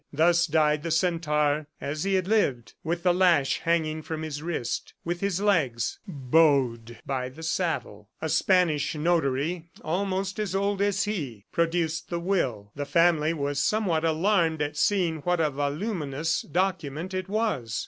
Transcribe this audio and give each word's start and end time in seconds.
Thus 0.11 0.47
died 0.47 0.81
the 0.81 0.89
centaur 0.89 1.67
as 1.79 2.05
he 2.05 2.15
had 2.15 2.27
lived, 2.27 2.73
with 2.83 3.03
the 3.03 3.13
lash 3.13 3.59
hanging 3.59 4.01
from 4.01 4.23
his 4.23 4.41
wrist, 4.41 4.95
with 5.05 5.19
his 5.19 5.39
legs 5.39 5.99
bowed 6.07 6.97
by 7.05 7.29
the 7.29 7.43
saddle. 7.43 8.09
A 8.19 8.27
Spanish 8.27 8.95
notary, 8.95 9.69
almost 9.83 10.39
as 10.39 10.55
old 10.55 10.81
as 10.81 11.03
he, 11.03 11.45
produced 11.51 12.09
the 12.09 12.19
will. 12.19 12.71
The 12.75 12.85
family 12.87 13.33
was 13.35 13.63
somewhat 13.63 14.03
alarmed 14.03 14.59
at 14.63 14.75
seeing 14.75 15.17
what 15.17 15.39
a 15.39 15.51
voluminous 15.51 16.41
document 16.41 17.13
it 17.13 17.29
was. 17.29 17.79